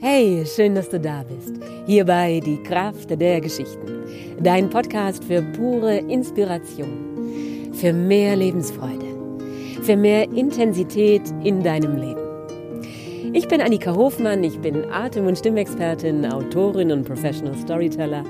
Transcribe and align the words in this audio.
Hey, 0.00 0.46
schön, 0.46 0.76
dass 0.76 0.88
du 0.90 1.00
da 1.00 1.24
bist. 1.24 1.60
Hierbei 1.86 2.40
die 2.46 2.62
Kraft 2.62 3.20
der 3.20 3.40
Geschichten. 3.40 4.04
Dein 4.40 4.70
Podcast 4.70 5.24
für 5.24 5.42
pure 5.42 5.96
Inspiration, 5.96 7.72
für 7.72 7.92
mehr 7.92 8.36
Lebensfreude, 8.36 9.06
für 9.82 9.96
mehr 9.96 10.30
Intensität 10.30 11.22
in 11.42 11.64
deinem 11.64 11.96
Leben. 11.96 13.34
Ich 13.34 13.48
bin 13.48 13.60
Annika 13.60 13.92
Hofmann, 13.92 14.44
ich 14.44 14.60
bin 14.60 14.88
Atem- 14.88 15.26
und 15.26 15.36
Stimmexpertin, 15.36 16.24
Autorin 16.26 16.92
und 16.92 17.04
Professional 17.04 17.56
Storyteller. 17.56 18.22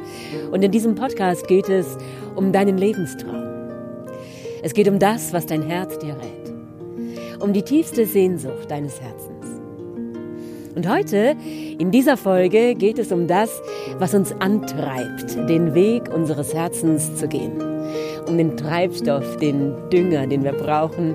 Und 0.50 0.64
in 0.64 0.72
diesem 0.72 0.94
Podcast 0.94 1.46
geht 1.48 1.68
es 1.68 1.98
um 2.34 2.50
deinen 2.50 2.78
Lebenstraum. 2.78 3.44
Es 4.62 4.72
geht 4.72 4.88
um 4.88 4.98
das, 4.98 5.34
was 5.34 5.44
dein 5.44 5.60
Herz 5.60 5.98
dir 5.98 6.16
rät. 6.16 7.40
Um 7.40 7.52
die 7.52 7.62
tiefste 7.62 8.06
Sehnsucht 8.06 8.70
deines 8.70 8.98
Herzens. 9.02 9.37
Und 10.74 10.88
heute, 10.88 11.34
in 11.78 11.90
dieser 11.90 12.16
Folge, 12.16 12.74
geht 12.74 12.98
es 12.98 13.12
um 13.12 13.26
das, 13.26 13.50
was 13.98 14.14
uns 14.14 14.32
antreibt, 14.40 15.34
den 15.48 15.74
Weg 15.74 16.12
unseres 16.14 16.54
Herzens 16.54 17.16
zu 17.16 17.28
gehen. 17.28 17.60
Um 18.26 18.36
den 18.36 18.56
Treibstoff, 18.56 19.36
den 19.38 19.74
Dünger, 19.90 20.26
den 20.26 20.44
wir 20.44 20.52
brauchen, 20.52 21.14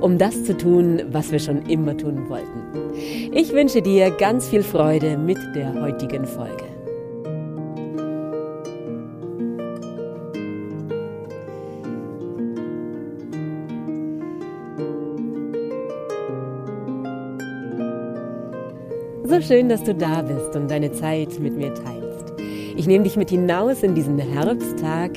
um 0.00 0.18
das 0.18 0.44
zu 0.44 0.56
tun, 0.56 1.02
was 1.10 1.32
wir 1.32 1.40
schon 1.40 1.66
immer 1.66 1.96
tun 1.96 2.28
wollten. 2.28 2.92
Ich 3.32 3.52
wünsche 3.52 3.82
dir 3.82 4.10
ganz 4.10 4.48
viel 4.48 4.62
Freude 4.62 5.16
mit 5.18 5.38
der 5.54 5.74
heutigen 5.82 6.24
Folge. 6.24 6.71
So 19.32 19.40
schön, 19.40 19.70
dass 19.70 19.82
du 19.82 19.94
da 19.94 20.20
bist 20.20 20.54
und 20.56 20.70
deine 20.70 20.92
Zeit 20.92 21.40
mit 21.40 21.56
mir 21.56 21.72
teilst. 21.72 22.34
Ich 22.76 22.86
nehme 22.86 23.04
dich 23.04 23.16
mit 23.16 23.30
hinaus 23.30 23.82
in 23.82 23.94
diesen 23.94 24.18
Herbsttag. 24.18 25.12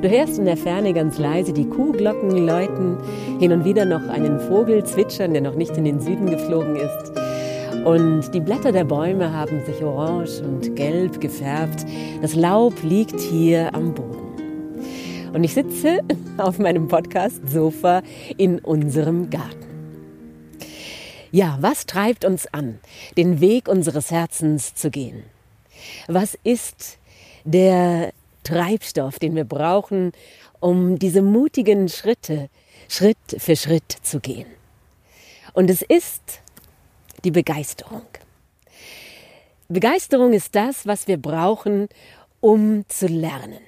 Du 0.00 0.08
hörst 0.08 0.38
in 0.38 0.46
der 0.46 0.56
Ferne 0.56 0.94
ganz 0.94 1.18
leise 1.18 1.52
die 1.52 1.68
Kuhglocken 1.68 2.30
läuten, 2.46 2.96
hin 3.38 3.52
und 3.52 3.66
wieder 3.66 3.84
noch 3.84 4.08
einen 4.08 4.40
Vogel 4.40 4.84
zwitschern, 4.84 5.34
der 5.34 5.42
noch 5.42 5.54
nicht 5.54 5.76
in 5.76 5.84
den 5.84 6.00
Süden 6.00 6.30
geflogen 6.30 6.76
ist. 6.76 7.12
Und 7.84 8.32
die 8.32 8.40
Blätter 8.40 8.72
der 8.72 8.84
Bäume 8.84 9.34
haben 9.34 9.62
sich 9.66 9.84
orange 9.84 10.40
und 10.42 10.74
gelb 10.74 11.20
gefärbt. 11.20 11.84
Das 12.22 12.34
Laub 12.34 12.72
liegt 12.82 13.20
hier 13.20 13.74
am 13.74 13.92
Boden. 13.92 15.28
Und 15.34 15.44
ich 15.44 15.52
sitze 15.52 15.98
auf 16.38 16.58
meinem 16.58 16.88
Podcast-Sofa 16.88 18.00
in 18.38 18.60
unserem 18.60 19.28
Garten. 19.28 19.67
Ja, 21.30 21.58
was 21.60 21.86
treibt 21.86 22.24
uns 22.24 22.46
an, 22.52 22.78
den 23.16 23.40
Weg 23.40 23.68
unseres 23.68 24.10
Herzens 24.10 24.74
zu 24.74 24.90
gehen? 24.90 25.24
Was 26.06 26.38
ist 26.42 26.98
der 27.44 28.12
Treibstoff, 28.44 29.18
den 29.18 29.36
wir 29.36 29.44
brauchen, 29.44 30.12
um 30.60 30.98
diese 30.98 31.22
mutigen 31.22 31.88
Schritte 31.88 32.48
Schritt 32.88 33.18
für 33.36 33.56
Schritt 33.56 33.92
zu 34.02 34.20
gehen? 34.20 34.46
Und 35.52 35.68
es 35.70 35.82
ist 35.82 36.40
die 37.24 37.30
Begeisterung. 37.30 38.06
Begeisterung 39.68 40.32
ist 40.32 40.54
das, 40.54 40.86
was 40.86 41.08
wir 41.08 41.18
brauchen, 41.18 41.88
um 42.40 42.88
zu 42.88 43.06
lernen. 43.06 43.67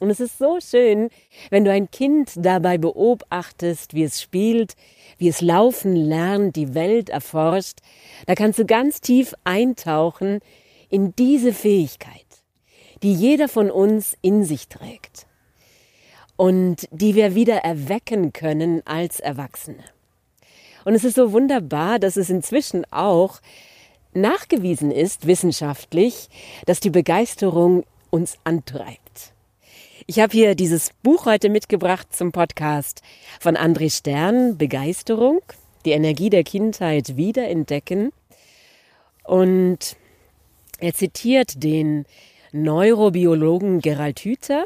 Und 0.00 0.10
es 0.10 0.20
ist 0.20 0.38
so 0.38 0.58
schön, 0.60 1.10
wenn 1.50 1.64
du 1.64 1.72
ein 1.72 1.90
Kind 1.90 2.32
dabei 2.36 2.78
beobachtest, 2.78 3.94
wie 3.94 4.04
es 4.04 4.22
spielt, 4.22 4.74
wie 5.18 5.28
es 5.28 5.40
laufen 5.40 5.96
lernt, 5.96 6.54
die 6.56 6.74
Welt 6.74 7.08
erforscht. 7.08 7.78
Da 8.26 8.34
kannst 8.34 8.58
du 8.58 8.64
ganz 8.64 9.00
tief 9.00 9.34
eintauchen 9.44 10.40
in 10.88 11.14
diese 11.16 11.52
Fähigkeit, 11.52 12.26
die 13.02 13.12
jeder 13.12 13.48
von 13.48 13.70
uns 13.70 14.16
in 14.22 14.44
sich 14.44 14.68
trägt 14.68 15.26
und 16.36 16.88
die 16.92 17.16
wir 17.16 17.34
wieder 17.34 17.58
erwecken 17.58 18.32
können 18.32 18.82
als 18.86 19.18
Erwachsene. 19.18 19.82
Und 20.84 20.94
es 20.94 21.04
ist 21.04 21.16
so 21.16 21.32
wunderbar, 21.32 21.98
dass 21.98 22.16
es 22.16 22.30
inzwischen 22.30 22.90
auch 22.92 23.40
nachgewiesen 24.14 24.90
ist, 24.90 25.26
wissenschaftlich, 25.26 26.28
dass 26.66 26.80
die 26.80 26.90
Begeisterung 26.90 27.84
uns 28.10 28.38
antreibt. 28.44 29.07
Ich 30.10 30.20
habe 30.20 30.32
hier 30.32 30.54
dieses 30.54 30.92
Buch 31.02 31.26
heute 31.26 31.50
mitgebracht 31.50 32.16
zum 32.16 32.32
Podcast 32.32 33.02
von 33.40 33.58
André 33.58 33.94
Stern, 33.94 34.56
Begeisterung, 34.56 35.42
die 35.84 35.90
Energie 35.90 36.30
der 36.30 36.44
Kindheit 36.44 37.18
wiederentdecken. 37.18 38.10
Und 39.24 39.96
er 40.78 40.94
zitiert 40.94 41.62
den 41.62 42.06
Neurobiologen 42.52 43.82
Gerald 43.82 44.20
Hüther. 44.20 44.64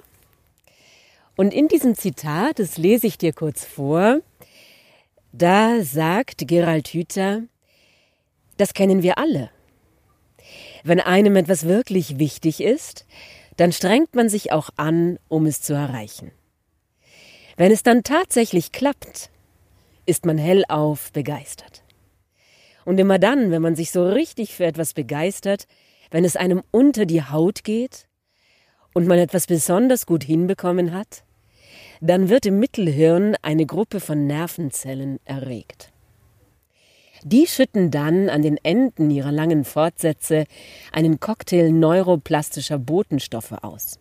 Und 1.34 1.52
in 1.52 1.66
diesem 1.66 1.96
Zitat, 1.96 2.60
das 2.60 2.78
lese 2.78 3.08
ich 3.08 3.18
dir 3.18 3.32
kurz 3.32 3.64
vor, 3.64 4.20
da 5.32 5.82
sagt 5.82 6.46
Gerald 6.46 6.86
Hüther, 6.86 7.42
das 8.58 8.74
kennen 8.74 9.02
wir 9.02 9.18
alle. 9.18 9.50
Wenn 10.84 11.00
einem 11.00 11.34
etwas 11.34 11.66
wirklich 11.66 12.20
wichtig 12.20 12.60
ist, 12.60 13.06
dann 13.62 13.70
strengt 13.70 14.16
man 14.16 14.28
sich 14.28 14.50
auch 14.50 14.70
an, 14.74 15.20
um 15.28 15.46
es 15.46 15.62
zu 15.62 15.72
erreichen. 15.72 16.32
Wenn 17.56 17.70
es 17.70 17.84
dann 17.84 18.02
tatsächlich 18.02 18.72
klappt, 18.72 19.30
ist 20.04 20.26
man 20.26 20.36
hellauf 20.36 21.12
begeistert. 21.12 21.84
Und 22.84 22.98
immer 22.98 23.20
dann, 23.20 23.52
wenn 23.52 23.62
man 23.62 23.76
sich 23.76 23.92
so 23.92 24.04
richtig 24.04 24.56
für 24.56 24.64
etwas 24.64 24.94
begeistert, 24.94 25.68
wenn 26.10 26.24
es 26.24 26.34
einem 26.34 26.64
unter 26.72 27.06
die 27.06 27.22
Haut 27.22 27.62
geht 27.62 28.08
und 28.94 29.06
man 29.06 29.20
etwas 29.20 29.46
besonders 29.46 30.06
gut 30.06 30.24
hinbekommen 30.24 30.92
hat, 30.92 31.22
dann 32.00 32.28
wird 32.28 32.46
im 32.46 32.58
Mittelhirn 32.58 33.36
eine 33.42 33.64
Gruppe 33.64 34.00
von 34.00 34.26
Nervenzellen 34.26 35.20
erregt. 35.24 35.91
Die 37.24 37.46
schütten 37.46 37.90
dann 37.90 38.28
an 38.28 38.42
den 38.42 38.56
Enden 38.64 39.10
ihrer 39.10 39.30
langen 39.30 39.64
Fortsätze 39.64 40.44
einen 40.90 41.20
Cocktail 41.20 41.70
neuroplastischer 41.70 42.78
Botenstoffe 42.78 43.52
aus. 43.62 44.00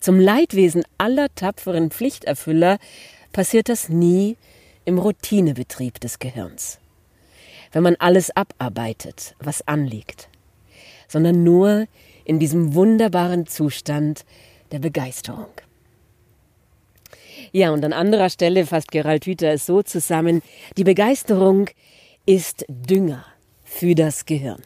Zum 0.00 0.18
Leidwesen 0.18 0.84
aller 0.96 1.34
tapferen 1.34 1.90
Pflichterfüller 1.90 2.78
passiert 3.32 3.68
das 3.68 3.88
nie 3.88 4.36
im 4.84 4.98
Routinebetrieb 4.98 6.00
des 6.00 6.18
Gehirns. 6.18 6.78
Wenn 7.72 7.82
man 7.82 7.96
alles 7.96 8.34
abarbeitet, 8.34 9.34
was 9.38 9.66
anliegt, 9.66 10.28
sondern 11.08 11.42
nur 11.42 11.86
in 12.24 12.38
diesem 12.38 12.74
wunderbaren 12.74 13.46
Zustand 13.46 14.24
der 14.72 14.78
Begeisterung. 14.78 15.48
Ja, 17.52 17.70
und 17.70 17.84
an 17.84 17.92
anderer 17.92 18.30
Stelle 18.30 18.66
fasst 18.66 18.90
Gerald 18.90 19.26
Hüther 19.26 19.52
es 19.52 19.66
so 19.66 19.82
zusammen, 19.82 20.42
die 20.76 20.84
Begeisterung 20.84 21.68
ist 22.26 22.64
Dünger 22.68 23.24
für 23.64 23.94
das 23.94 24.24
Gehirn. 24.24 24.62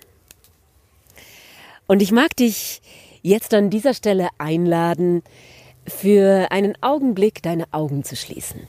Und 1.86 2.02
ich 2.02 2.12
mag 2.12 2.36
dich 2.36 2.80
jetzt 3.22 3.54
an 3.54 3.70
dieser 3.70 3.94
Stelle 3.94 4.28
einladen, 4.38 5.22
für 5.86 6.48
einen 6.50 6.74
Augenblick 6.82 7.42
deine 7.42 7.64
Augen 7.72 8.04
zu 8.04 8.14
schließen. 8.14 8.66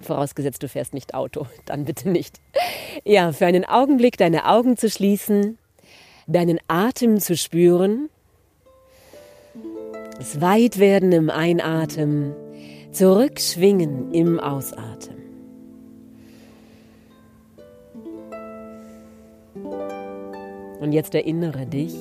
Vorausgesetzt, 0.00 0.62
du 0.62 0.68
fährst 0.68 0.94
nicht 0.94 1.14
Auto, 1.14 1.46
dann 1.64 1.84
bitte 1.84 2.08
nicht. 2.08 2.40
Ja, 3.04 3.32
für 3.32 3.46
einen 3.46 3.64
Augenblick 3.64 4.16
deine 4.16 4.46
Augen 4.46 4.76
zu 4.76 4.90
schließen, 4.90 5.58
deinen 6.26 6.58
Atem 6.68 7.20
zu 7.20 7.36
spüren, 7.36 8.10
das 10.18 10.40
Weitwerden 10.40 11.12
im 11.12 11.30
Einatmen, 11.30 12.34
zurückschwingen 12.92 14.12
im 14.12 14.40
Ausatmen. 14.40 15.27
Und 20.80 20.92
jetzt 20.92 21.14
erinnere 21.14 21.66
dich, 21.66 21.94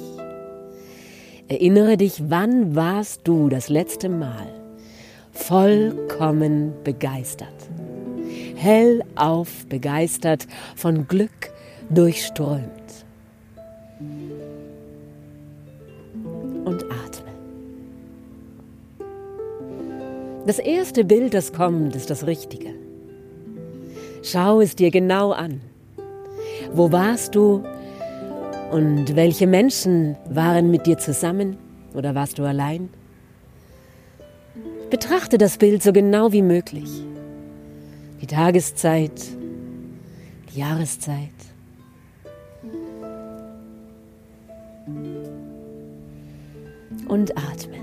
erinnere 1.48 1.98
dich, 1.98 2.30
wann 2.30 2.76
warst 2.76 3.28
du 3.28 3.50
das 3.50 3.70
letzte 3.70 4.10
Mal 4.10 4.48
vollkommen 5.32 6.74
begeistert, 6.84 7.70
hellauf 8.56 9.66
begeistert, 9.68 10.48
von 10.76 11.08
Glück 11.08 11.52
durchströmt. 11.90 12.72
Und 16.66 16.84
atme. 16.84 17.32
Das 20.46 20.60
erste 20.60 21.04
Bild, 21.04 21.34
das 21.34 21.54
kommt, 21.54 21.96
ist 21.96 22.10
das 22.10 22.28
Richtige. 22.28 22.74
Schau 24.24 24.60
es 24.62 24.76
dir 24.76 24.92
genau 24.92 25.32
an. 25.32 25.62
Wo 26.74 26.92
warst 26.92 27.36
du 27.36 27.64
und 28.72 29.16
welche 29.16 29.48
Menschen 29.48 30.18
waren 30.30 30.70
mit 30.70 30.86
dir 30.86 30.98
zusammen 30.98 31.58
oder 31.94 32.16
warst 32.16 32.38
du 32.38 32.44
allein? 32.44 32.90
Betrachte 34.90 35.38
das 35.38 35.58
Bild 35.58 35.84
so 35.84 35.94
genau 35.94 36.32
wie 36.32 36.42
möglich. 36.42 37.04
Die 38.22 38.28
Tageszeit, 38.28 39.22
die 40.54 40.60
Jahreszeit. 40.60 41.30
Und 47.08 47.38
atme. 47.38 47.78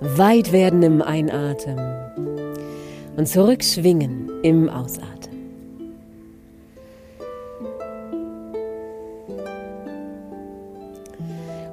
Weit 0.00 0.52
werden 0.52 0.82
im 0.82 1.02
Einatmen 1.02 1.78
und 3.16 3.28
zurückschwingen 3.28 4.30
im 4.42 4.68
Ausatmen. 4.68 5.21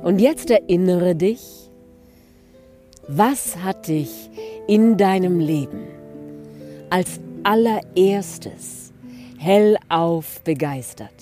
Und 0.10 0.18
jetzt 0.18 0.50
erinnere 0.50 1.14
dich, 1.14 1.70
was 3.08 3.58
hat 3.58 3.88
dich 3.88 4.10
in 4.68 4.98
deinem 4.98 5.40
Leben 5.40 5.84
als 6.90 7.20
allererstes 7.44 8.92
hellauf 9.38 10.42
begeistert? 10.42 11.14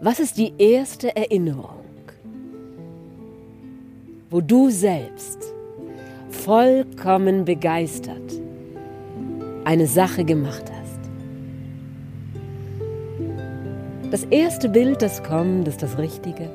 Was 0.00 0.18
ist 0.18 0.38
die 0.38 0.54
erste 0.56 1.14
Erinnerung, 1.14 1.84
wo 4.30 4.40
du 4.40 4.70
selbst 4.70 5.52
vollkommen 6.30 7.44
begeistert 7.44 8.32
eine 9.66 9.86
Sache 9.86 10.24
gemacht 10.24 10.72
hast? 10.72 11.00
Das 14.10 14.24
erste 14.24 14.70
Bild, 14.70 15.02
das 15.02 15.22
kommt, 15.22 15.68
ist 15.68 15.82
das 15.82 15.98
Richtige. 15.98 16.48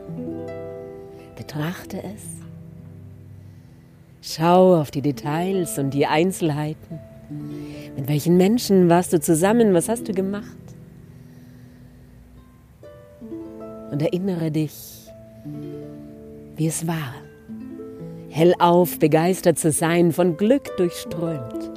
Betrachte 1.42 1.98
es. 1.98 2.22
Schau 4.22 4.80
auf 4.80 4.92
die 4.92 5.02
Details 5.02 5.80
und 5.80 5.92
die 5.92 6.06
Einzelheiten. 6.06 7.00
Mit 7.98 8.08
welchen 8.08 8.38
Menschen 8.38 8.90
warst 8.90 9.12
du 9.12 9.20
zusammen? 9.20 9.74
Was 9.74 9.90
hast 9.90 10.08
du 10.08 10.14
gemacht? 10.14 10.46
Und 13.90 14.04
erinnere 14.04 14.52
dich, 14.52 15.08
wie 16.58 16.68
es 16.68 16.86
war, 16.86 17.16
hellauf 18.30 19.00
begeistert 19.00 19.58
zu 19.58 19.72
sein, 19.72 20.12
von 20.12 20.38
Glück 20.38 20.78
durchströmt. 20.78 21.72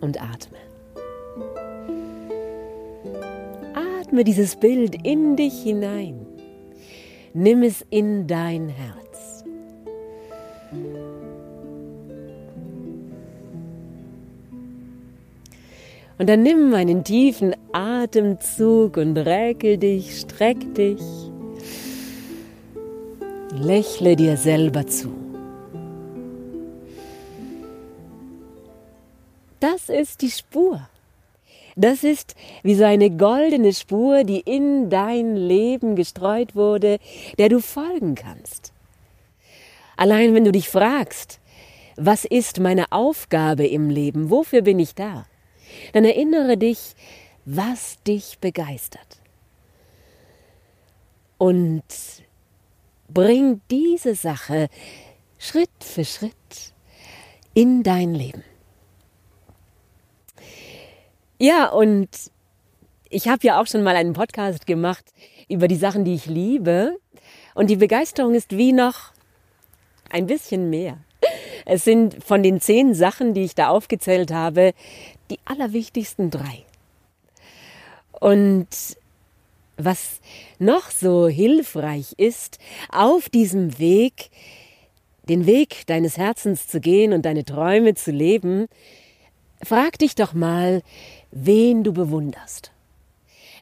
Und 0.00 0.22
atme. 0.22 0.58
Atme 4.14 4.22
dieses 4.22 4.54
Bild 4.54 5.04
in 5.04 5.34
dich 5.34 5.64
hinein. 5.64 6.24
Nimm 7.32 7.64
es 7.64 7.84
in 7.90 8.28
dein 8.28 8.68
Herz. 8.68 9.42
Und 16.16 16.28
dann 16.28 16.44
nimm 16.44 16.72
einen 16.74 17.02
tiefen 17.02 17.56
Atemzug 17.72 18.98
und 18.98 19.16
räkel 19.16 19.78
dich, 19.78 20.20
streck 20.20 20.72
dich. 20.76 21.02
Lächle 23.50 24.14
dir 24.14 24.36
selber 24.36 24.86
zu. 24.86 25.12
Das 29.58 29.88
ist 29.88 30.22
die 30.22 30.30
Spur. 30.30 30.88
Das 31.76 32.04
ist 32.04 32.34
wie 32.62 32.74
so 32.74 32.84
eine 32.84 33.10
goldene 33.10 33.72
Spur, 33.72 34.24
die 34.24 34.40
in 34.40 34.90
dein 34.90 35.36
Leben 35.36 35.96
gestreut 35.96 36.54
wurde, 36.54 36.98
der 37.38 37.48
du 37.48 37.60
folgen 37.60 38.14
kannst. 38.14 38.72
Allein 39.96 40.34
wenn 40.34 40.44
du 40.44 40.52
dich 40.52 40.68
fragst, 40.68 41.40
was 41.96 42.24
ist 42.24 42.60
meine 42.60 42.90
Aufgabe 42.92 43.66
im 43.66 43.90
Leben, 43.90 44.30
wofür 44.30 44.62
bin 44.62 44.78
ich 44.78 44.94
da, 44.94 45.26
dann 45.92 46.04
erinnere 46.04 46.56
dich, 46.56 46.94
was 47.44 48.02
dich 48.04 48.38
begeistert. 48.40 49.20
Und 51.38 51.84
bring 53.08 53.60
diese 53.70 54.14
Sache 54.14 54.68
Schritt 55.38 55.70
für 55.80 56.04
Schritt 56.04 56.32
in 57.52 57.82
dein 57.82 58.14
Leben. 58.14 58.42
Ja, 61.44 61.66
und 61.66 62.08
ich 63.10 63.28
habe 63.28 63.46
ja 63.46 63.60
auch 63.60 63.66
schon 63.66 63.82
mal 63.82 63.96
einen 63.96 64.14
Podcast 64.14 64.66
gemacht 64.66 65.04
über 65.46 65.68
die 65.68 65.76
Sachen, 65.76 66.06
die 66.06 66.14
ich 66.14 66.24
liebe. 66.24 66.96
Und 67.54 67.68
die 67.68 67.76
Begeisterung 67.76 68.34
ist 68.34 68.56
wie 68.56 68.72
noch 68.72 69.12
ein 70.08 70.26
bisschen 70.26 70.70
mehr. 70.70 70.96
Es 71.66 71.84
sind 71.84 72.24
von 72.24 72.42
den 72.42 72.62
zehn 72.62 72.94
Sachen, 72.94 73.34
die 73.34 73.42
ich 73.44 73.54
da 73.54 73.68
aufgezählt 73.68 74.32
habe, 74.32 74.72
die 75.28 75.38
allerwichtigsten 75.44 76.30
drei. 76.30 76.64
Und 78.12 78.68
was 79.76 80.20
noch 80.58 80.90
so 80.90 81.28
hilfreich 81.28 82.14
ist, 82.16 82.58
auf 82.90 83.28
diesem 83.28 83.78
Weg, 83.78 84.30
den 85.28 85.44
Weg 85.44 85.86
deines 85.88 86.16
Herzens 86.16 86.68
zu 86.68 86.80
gehen 86.80 87.12
und 87.12 87.26
deine 87.26 87.44
Träume 87.44 87.94
zu 87.94 88.12
leben, 88.12 88.66
frag 89.62 89.98
dich 89.98 90.14
doch 90.14 90.32
mal, 90.32 90.82
wen 91.34 91.82
du 91.82 91.92
bewunderst. 91.92 92.70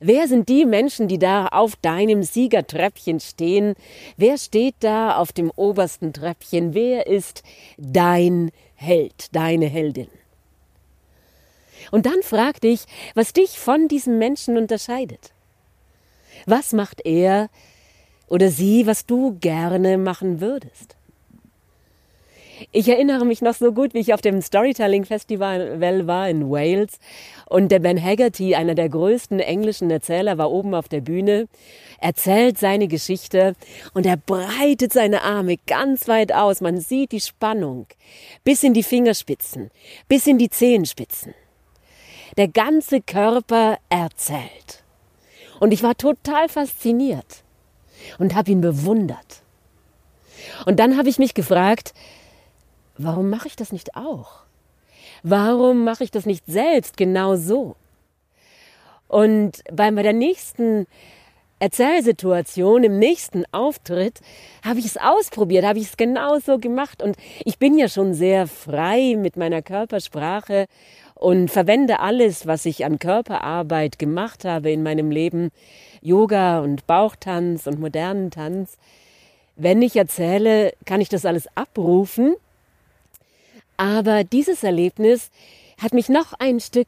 Wer 0.00 0.28
sind 0.28 0.48
die 0.48 0.66
Menschen, 0.66 1.08
die 1.08 1.18
da 1.18 1.46
auf 1.46 1.76
deinem 1.76 2.22
Siegertreppchen 2.22 3.20
stehen? 3.20 3.74
Wer 4.16 4.36
steht 4.36 4.74
da 4.80 5.16
auf 5.16 5.32
dem 5.32 5.50
obersten 5.54 6.12
Treppchen? 6.12 6.74
Wer 6.74 7.06
ist 7.06 7.42
dein 7.78 8.50
Held, 8.74 9.34
deine 9.34 9.66
Heldin? 9.66 10.08
Und 11.90 12.06
dann 12.06 12.22
frag 12.22 12.60
dich, 12.60 12.84
was 13.14 13.32
dich 13.32 13.58
von 13.58 13.88
diesem 13.88 14.18
Menschen 14.18 14.56
unterscheidet. 14.56 15.32
Was 16.46 16.72
macht 16.72 17.04
er 17.04 17.48
oder 18.26 18.50
sie, 18.50 18.86
was 18.86 19.06
du 19.06 19.38
gerne 19.40 19.98
machen 19.98 20.40
würdest? 20.40 20.96
Ich 22.70 22.88
erinnere 22.88 23.24
mich 23.24 23.42
noch 23.42 23.54
so 23.54 23.72
gut, 23.72 23.94
wie 23.94 24.00
ich 24.00 24.14
auf 24.14 24.20
dem 24.20 24.40
Storytelling 24.40 25.04
Festival 25.04 25.80
war 26.06 26.28
in 26.28 26.50
Wales 26.50 26.98
und 27.46 27.70
der 27.70 27.80
Ben 27.80 28.02
Haggerty, 28.02 28.54
einer 28.54 28.74
der 28.74 28.88
größten 28.88 29.40
englischen 29.40 29.90
Erzähler, 29.90 30.38
war 30.38 30.50
oben 30.50 30.74
auf 30.74 30.88
der 30.88 31.00
Bühne, 31.00 31.48
erzählt 31.98 32.58
seine 32.58 32.88
Geschichte 32.88 33.54
und 33.94 34.06
er 34.06 34.16
breitet 34.16 34.92
seine 34.92 35.22
Arme 35.22 35.56
ganz 35.66 36.08
weit 36.08 36.32
aus. 36.32 36.60
Man 36.60 36.80
sieht 36.80 37.12
die 37.12 37.20
Spannung 37.20 37.86
bis 38.44 38.62
in 38.62 38.74
die 38.74 38.82
Fingerspitzen, 38.82 39.70
bis 40.08 40.26
in 40.26 40.38
die 40.38 40.50
Zehenspitzen. 40.50 41.34
Der 42.36 42.48
ganze 42.48 43.00
Körper 43.00 43.78
erzählt. 43.88 44.82
Und 45.60 45.72
ich 45.72 45.82
war 45.82 45.96
total 45.96 46.48
fasziniert 46.48 47.44
und 48.18 48.34
habe 48.34 48.50
ihn 48.50 48.60
bewundert. 48.60 49.42
Und 50.66 50.80
dann 50.80 50.96
habe 50.96 51.08
ich 51.08 51.18
mich 51.18 51.34
gefragt, 51.34 51.92
warum 52.98 53.30
mache 53.30 53.48
ich 53.48 53.56
das 53.56 53.72
nicht 53.72 53.96
auch? 53.96 54.42
Warum 55.22 55.84
mache 55.84 56.04
ich 56.04 56.10
das 56.10 56.26
nicht 56.26 56.44
selbst 56.46 56.96
genau 56.96 57.36
so? 57.36 57.76
Und 59.08 59.62
bei 59.70 59.90
der 59.90 60.12
nächsten 60.12 60.86
Erzählsituation, 61.58 62.82
im 62.82 62.98
nächsten 62.98 63.44
Auftritt, 63.52 64.20
habe 64.64 64.80
ich 64.80 64.86
es 64.86 64.96
ausprobiert, 64.96 65.64
habe 65.64 65.78
ich 65.78 65.84
es 65.84 65.96
genauso 65.96 66.58
gemacht. 66.58 67.02
Und 67.02 67.16
ich 67.44 67.58
bin 67.58 67.78
ja 67.78 67.88
schon 67.88 68.14
sehr 68.14 68.48
frei 68.48 69.14
mit 69.16 69.36
meiner 69.36 69.62
Körpersprache 69.62 70.66
und 71.14 71.50
verwende 71.52 72.00
alles, 72.00 72.48
was 72.48 72.66
ich 72.66 72.84
an 72.84 72.98
Körperarbeit 72.98 74.00
gemacht 74.00 74.44
habe 74.44 74.72
in 74.72 74.82
meinem 74.82 75.12
Leben, 75.12 75.50
Yoga 76.00 76.58
und 76.60 76.88
Bauchtanz 76.88 77.68
und 77.68 77.78
modernen 77.78 78.32
Tanz. 78.32 78.76
Wenn 79.54 79.82
ich 79.82 79.94
erzähle, 79.94 80.72
kann 80.84 81.00
ich 81.00 81.10
das 81.10 81.24
alles 81.24 81.46
abrufen 81.54 82.34
aber 83.82 84.22
dieses 84.22 84.62
Erlebnis 84.62 85.30
hat 85.76 85.92
mich 85.92 86.08
noch 86.08 86.34
ein 86.38 86.60
Stück 86.60 86.86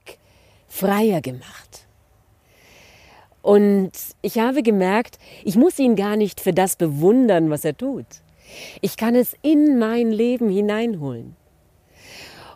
freier 0.69 1.21
gemacht. 1.21 1.89
Und 3.43 3.91
ich 4.23 4.39
habe 4.39 4.63
gemerkt, 4.63 5.19
ich 5.43 5.57
muss 5.57 5.81
ihn 5.81 5.97
gar 5.97 6.15
nicht 6.15 6.41
für 6.41 6.53
das 6.53 6.77
bewundern, 6.77 7.51
was 7.51 7.65
er 7.65 7.77
tut. 7.77 8.07
Ich 8.81 8.97
kann 8.97 9.17
es 9.17 9.35
in 9.43 9.77
mein 9.77 10.13
Leben 10.13 10.49
hineinholen. 10.49 11.35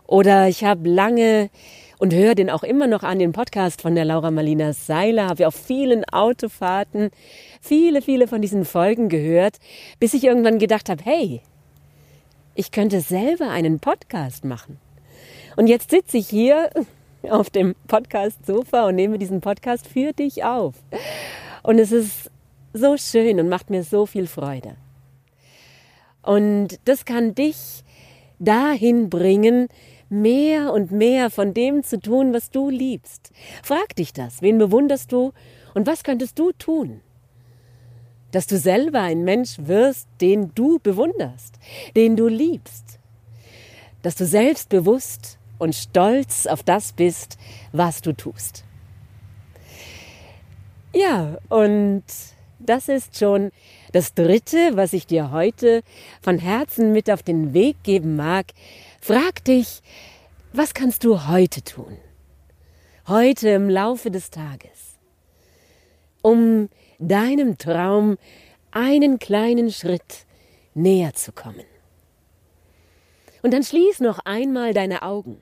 Oder 0.07 0.47
ich 0.47 0.62
habe 0.62 0.88
lange 0.88 1.50
und 1.99 2.14
höre 2.14 2.37
den 2.37 2.49
auch 2.49 2.62
immer 2.62 2.87
noch 2.87 3.02
an 3.02 3.18
den 3.18 3.33
Podcast 3.33 3.83
von 3.83 3.97
der 3.97 4.04
Laura 4.04 4.30
Marlina 4.30 4.73
Seiler, 4.73 5.26
habe 5.26 5.49
auf 5.49 5.57
vielen 5.57 6.04
Autofahrten 6.04 7.11
viele, 7.61 8.02
viele 8.02 8.28
von 8.28 8.40
diesen 8.40 8.64
Folgen 8.64 9.09
gehört, 9.09 9.57
bis 9.99 10.14
ich 10.14 10.23
irgendwann 10.23 10.61
gedacht 10.61 10.88
habe, 10.88 11.02
hey, 11.04 11.42
ich 12.59 12.73
könnte 12.73 13.00
selber 13.00 13.50
einen 13.50 13.79
Podcast 13.79 14.45
machen. 14.45 14.81
Und 15.55 15.69
jetzt 15.69 15.91
sitze 15.91 16.19
ich 16.19 16.29
hier 16.29 16.71
auf 17.23 17.50
dem 17.50 17.77
Podcast-Sofa 17.87 18.88
und 18.88 18.97
nehme 18.97 19.17
diesen 19.17 19.41
Podcast 19.41 19.87
für 19.87 20.12
dich 20.12 20.43
auf. 20.43 20.75
Und 21.62 21.79
es 21.79 21.93
ist 21.93 22.33
so 22.73 22.97
schön 22.97 23.38
und 23.38 23.49
macht 23.49 23.71
mir 23.71 23.85
so 23.85 24.07
viel 24.07 24.27
Freude. 24.27 24.75
Und 26.23 26.81
das 26.85 27.05
kann 27.05 27.37
dich 27.37 27.85
dahin 28.41 29.09
bringen, 29.09 29.69
mehr 30.09 30.73
und 30.73 30.91
mehr 30.91 31.31
von 31.31 31.55
dem 31.55 31.85
zu 31.85 32.00
tun, 32.00 32.35
was 32.35 32.50
du 32.50 32.71
liebst. 32.71 33.31
Frag 33.62 33.95
dich 33.95 34.12
das. 34.12 34.43
Wen 34.43 34.59
bewunderst 34.59 35.12
du 35.12 35.33
Und 35.75 35.87
was 35.87 36.03
könntest 36.03 36.37
du 36.41 36.50
tun? 36.50 37.03
Dass 38.31 38.47
du 38.47 38.59
selber 38.59 39.01
ein 39.01 39.25
Mensch 39.25 39.57
wirst, 39.59 40.09
den 40.21 40.53
du 40.55 40.79
bewunderst, 40.81 41.59
den 41.97 42.17
du 42.17 42.29
liebst. 42.29 42.99
Dass 44.03 44.15
du 44.15 44.27
selbstbewusst 44.27 45.39
und 45.59 45.75
stolz 45.75 46.47
auf 46.47 46.63
das 46.63 46.93
bist, 46.93 47.39
was 47.73 48.01
du 48.01 48.13
tust. 48.13 48.65
Ja, 50.95 51.39
und 51.49 52.05
das 52.59 52.89
ist 52.89 53.19
schon 53.19 53.51
das 53.93 54.15
Dritte, 54.15 54.73
was 54.75 54.93
ich 54.93 55.07
dir 55.07 55.31
heute 55.31 55.83
von 56.23 56.39
Herzen 56.39 56.93
mit 56.93 57.11
auf 57.11 57.23
den 57.23 57.55
Weg 57.55 57.83
geben 57.83 58.17
mag. 58.17 58.47
Frag 59.01 59.45
dich, 59.45 59.83
was 60.53 60.75
kannst 60.75 61.05
du 61.05 61.29
heute 61.29 61.63
tun? 61.63 61.99
Heute 63.07 63.51
im 63.51 63.71
Laufe 63.71 64.11
des 64.11 64.31
Tages, 64.31 64.99
um 66.21 66.69
deinem 66.99 67.59
Traum 67.59 68.17
einen 68.71 69.19
kleinen 69.19 69.71
Schritt 69.71 70.26
näher 70.75 71.14
zu 71.14 71.33
kommen. 71.33 71.64
Und 73.43 73.55
dann 73.55 73.62
schließ 73.62 74.00
noch 74.00 74.19
einmal 74.25 74.75
deine 74.75 75.02
Augen. 75.02 75.38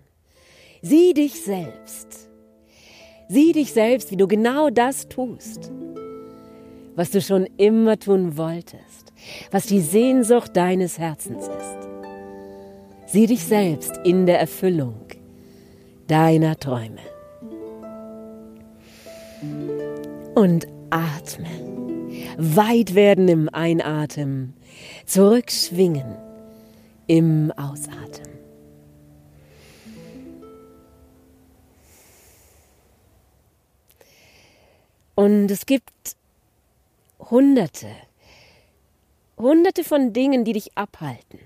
Sieh 0.82 1.14
dich 1.14 1.42
selbst. 1.42 2.28
Sieh 3.28 3.52
dich 3.52 3.72
selbst, 3.72 4.10
wie 4.10 4.16
du 4.16 4.28
genau 4.28 4.70
das 4.70 5.08
tust 5.08 5.72
was 6.96 7.10
du 7.10 7.20
schon 7.20 7.46
immer 7.58 7.98
tun 7.98 8.36
wolltest, 8.36 9.12
was 9.50 9.66
die 9.66 9.80
Sehnsucht 9.80 10.56
deines 10.56 10.98
Herzens 10.98 11.46
ist. 11.46 11.88
Sieh 13.06 13.26
dich 13.26 13.44
selbst 13.44 13.92
in 14.02 14.26
der 14.26 14.40
Erfüllung 14.40 14.96
deiner 16.08 16.56
Träume. 16.56 16.98
Und 20.34 20.66
atme. 20.90 21.49
Weit 22.38 22.95
werden 22.95 23.28
im 23.28 23.49
Einatmen, 23.49 24.55
zurückschwingen 25.07 26.16
im 27.07 27.52
Ausatmen. 27.57 28.37
Und 35.14 35.50
es 35.50 35.64
gibt 35.64 36.16
Hunderte, 37.19 37.88
Hunderte 39.38 39.83
von 39.83 40.12
Dingen, 40.12 40.45
die 40.45 40.52
dich 40.52 40.76
abhalten. 40.76 41.40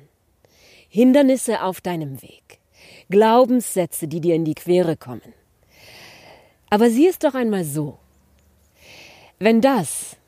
Hindernisse 0.89 1.63
auf 1.63 1.81
deinem 1.81 2.21
Weg. 2.21 2.59
Glaubenssätze, 3.11 4.09
die 4.09 4.21
dir 4.21 4.35
in 4.35 4.45
die 4.45 4.55
Quere 4.55 4.97
kommen. 4.97 5.35
Aber 6.69 6.91
sieh 6.91 7.07
es 7.07 7.19
doch 7.19 7.35
einmal 7.35 7.65
so. 7.65 7.99
Wenn 9.43 9.63
das, 9.63 10.19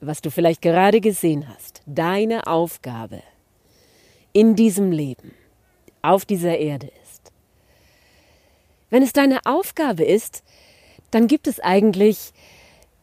was 0.00 0.22
du 0.22 0.30
vielleicht 0.30 0.62
gerade 0.62 1.00
gesehen 1.00 1.48
hast, 1.48 1.82
deine 1.86 2.46
Aufgabe 2.46 3.20
in 4.32 4.54
diesem 4.54 4.92
Leben, 4.92 5.34
auf 6.02 6.24
dieser 6.24 6.56
Erde 6.56 6.86
ist, 7.02 7.32
wenn 8.90 9.02
es 9.02 9.12
deine 9.12 9.40
Aufgabe 9.44 10.04
ist, 10.04 10.44
dann 11.10 11.26
gibt 11.26 11.48
es 11.48 11.58
eigentlich 11.58 12.32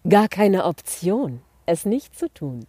gar 0.08 0.30
keine 0.30 0.64
Option 0.64 1.42
es 1.66 1.84
nicht 1.84 2.18
zu 2.18 2.30
tun, 2.34 2.66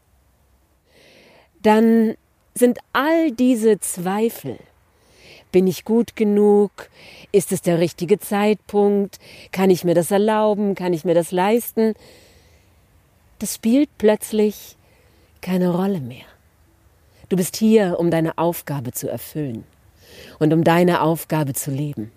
dann 1.63 2.17
sind 2.55 2.81
all 2.93 3.31
diese 3.31 3.79
Zweifel, 3.79 4.59
bin 5.53 5.69
ich 5.69 5.85
gut 5.85 6.17
genug? 6.17 6.73
Ist 7.31 7.53
es 7.53 7.63
der 7.63 7.79
richtige 7.79 8.19
Zeitpunkt? 8.19 9.21
Kann 9.53 9.71
ich 9.71 9.85
mir 9.85 9.95
das 9.95 10.11
erlauben? 10.11 10.75
Kann 10.75 10.93
ich 10.93 11.05
mir 11.05 11.15
das 11.15 11.31
leisten? 11.33 11.95
Das 13.41 13.57
spielt 13.57 13.91
plötzlich 13.99 14.77
keine 15.41 15.75
Rolle 15.75 16.01
mehr. 16.01 16.27
Du 17.29 17.37
bist 17.37 17.57
hier, 17.57 17.99
um 17.99 18.11
deine 18.11 18.39
Aufgabe 18.39 18.93
zu 18.93 19.09
erfüllen 19.09 19.65
und 20.39 20.53
um 20.53 20.63
deine 20.63 21.03
Aufgabe 21.03 21.55
zu 21.55 21.73
leben. 21.73 22.13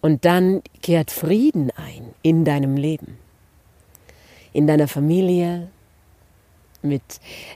Und 0.00 0.24
dann 0.24 0.62
kehrt 0.82 1.10
Frieden 1.10 1.72
ein 1.76 2.14
in 2.22 2.44
deinem 2.44 2.76
Leben 2.76 3.18
in 4.54 4.66
deiner 4.66 4.88
Familie, 4.88 5.68
mit 6.80 7.02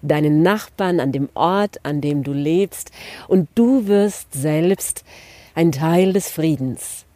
deinen 0.02 0.42
Nachbarn, 0.42 1.00
an 1.00 1.12
dem 1.12 1.30
Ort, 1.34 1.84
an 1.84 2.02
dem 2.02 2.22
du 2.22 2.32
lebst, 2.32 2.90
und 3.28 3.48
du 3.54 3.86
wirst 3.86 4.34
selbst 4.34 5.04
ein 5.54 5.72
Teil 5.72 6.12
des 6.12 6.28
Friedens 6.28 7.06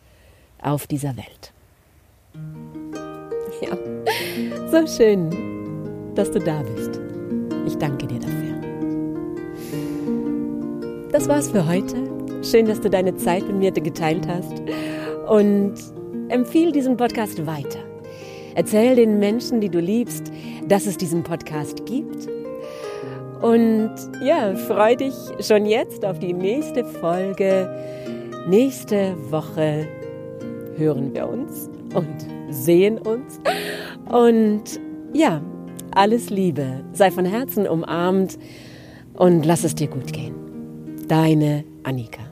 auf 0.60 0.86
dieser 0.86 1.16
Welt. 1.16 1.52
So 4.72 4.86
schön, 4.86 5.28
dass 6.14 6.30
du 6.30 6.38
da 6.38 6.62
bist. 6.62 6.98
Ich 7.66 7.76
danke 7.76 8.06
dir 8.06 8.18
dafür. 8.18 8.54
Das 11.12 11.28
war's 11.28 11.50
für 11.50 11.68
heute. 11.68 11.94
Schön, 12.42 12.64
dass 12.64 12.80
du 12.80 12.88
deine 12.88 13.14
Zeit 13.16 13.46
mit 13.46 13.56
mir 13.56 13.70
geteilt 13.70 14.26
hast 14.26 14.62
und 15.28 15.74
empfiehl 16.30 16.72
diesen 16.72 16.96
Podcast 16.96 17.46
weiter. 17.46 17.80
Erzähl 18.54 18.96
den 18.96 19.18
Menschen, 19.18 19.60
die 19.60 19.68
du 19.68 19.78
liebst, 19.78 20.32
dass 20.68 20.86
es 20.86 20.96
diesen 20.96 21.22
Podcast 21.22 21.84
gibt. 21.84 22.26
Und 23.42 23.92
ja, 24.24 24.54
freu 24.54 24.96
dich 24.96 25.12
schon 25.40 25.66
jetzt 25.66 26.02
auf 26.02 26.18
die 26.18 26.32
nächste 26.32 26.86
Folge. 26.86 27.68
Nächste 28.48 29.16
Woche 29.28 29.86
hören 30.78 31.12
wir 31.12 31.28
uns 31.28 31.68
und 31.92 32.26
sehen 32.48 32.96
uns. 32.96 33.38
Und 34.12 34.78
ja, 35.14 35.42
alles 35.94 36.30
Liebe. 36.30 36.84
Sei 36.92 37.10
von 37.10 37.24
Herzen 37.24 37.66
umarmt 37.66 38.38
und 39.14 39.44
lass 39.44 39.64
es 39.64 39.74
dir 39.74 39.88
gut 39.88 40.12
gehen. 40.12 40.34
Deine 41.08 41.64
Annika. 41.82 42.31